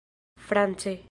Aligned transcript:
france 0.47 0.99